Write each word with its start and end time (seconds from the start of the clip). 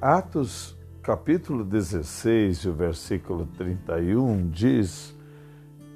Atos 0.00 0.76
capítulo 1.02 1.64
16, 1.64 2.66
o 2.66 2.72
versículo 2.72 3.46
31 3.56 4.48
diz: 4.50 5.16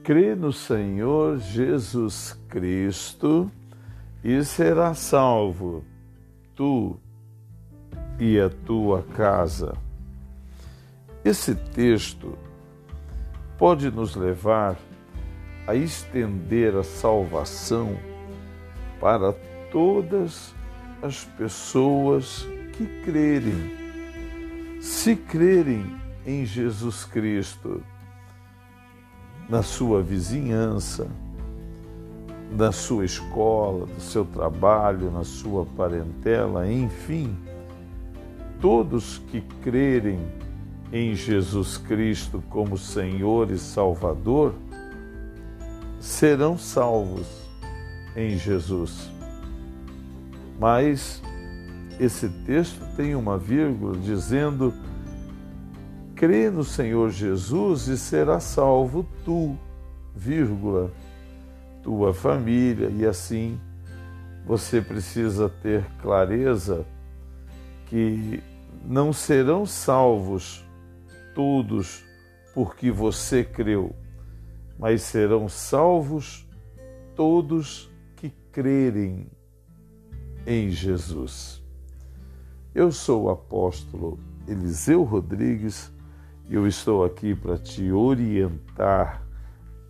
Crê 0.03 0.35
no 0.35 0.53
Senhor 0.53 1.39
Jesus 1.39 2.39
Cristo 2.49 3.51
e 4.25 4.43
será 4.45 4.95
salvo, 4.95 5.85
tu 6.55 6.99
e 8.19 8.41
a 8.41 8.49
tua 8.49 9.03
casa. 9.03 9.77
Esse 11.25 11.55
texto 11.55 12.39
pode 13.59 13.91
nos 13.91 14.15
levar 14.15 14.79
a 15.67 15.75
estender 15.75 16.75
a 16.75 16.83
salvação 16.83 17.99
para 19.01 19.33
todas 19.71 20.55
as 21.03 21.25
pessoas 21.25 22.47
que 22.73 22.87
crerem 23.05 23.78
se 24.81 25.17
crerem 25.17 25.97
em 26.27 26.45
Jesus 26.45 27.05
Cristo, 27.05 27.83
na 29.49 29.63
sua 29.63 30.03
vizinhança, 30.03 31.09
na 32.51 32.71
sua 32.71 33.05
escola, 33.05 33.87
no 33.87 34.01
seu 34.01 34.25
trabalho, 34.25 35.11
na 35.11 35.25
sua 35.25 35.65
parentela, 35.65 36.71
enfim, 36.71 37.37
todos 38.61 39.19
que 39.31 39.41
crerem 39.63 40.21
em 40.93 41.15
Jesus 41.15 41.77
Cristo 41.77 42.43
como 42.49 42.79
Senhor 42.79 43.51
e 43.51 43.59
Salvador 43.59 44.55
serão 46.01 46.57
salvos 46.57 47.27
em 48.17 48.39
Jesus. 48.39 49.11
Mas 50.59 51.23
esse 51.99 52.29
texto 52.29 52.81
tem 52.97 53.15
uma 53.15 53.37
vírgula 53.37 53.97
dizendo: 53.99 54.73
crê 56.15 56.51
no 56.51 56.65
Senhor 56.65 57.11
Jesus 57.11 57.89
e 57.89 57.99
será 57.99 58.41
salvo 58.41 59.07
tu, 59.25 59.57
vírgula, 60.15 60.93
tua 61.83 62.15
família, 62.15 62.89
e 62.89 63.05
assim 63.07 63.61
você 64.47 64.81
precisa 64.81 65.49
ter 65.49 65.85
clareza 66.01 66.87
que 67.87 68.43
não 68.85 69.13
serão 69.13 69.67
salvos 69.67 70.65
todos 71.35 72.05
porque 72.55 72.91
você 72.91 73.45
creu, 73.45 73.95
mas 74.79 75.03
serão 75.03 75.49
salvos 75.49 76.49
todos 77.15 77.91
que 78.17 78.31
crerem 78.51 79.31
em 80.47 80.71
Jesus. 80.71 81.63
Eu 82.79 82.93
sou 82.93 83.25
o 83.25 83.31
apóstolo 83.31 84.21
Eliseu 84.47 85.03
Rodrigues 85.03 85.93
e 86.49 86.55
eu 86.55 86.65
estou 86.65 87.05
aqui 87.05 87.35
para 87.35 87.59
te 87.59 87.91
orientar 87.91 89.21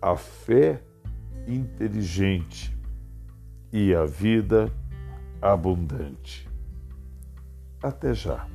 a 0.01 0.15
fé 0.15 0.81
inteligente 1.47 2.75
e 3.71 3.93
a 3.93 4.05
vida 4.05 4.73
abundante. 5.39 6.49
Até 7.79 8.11
já. 8.11 8.47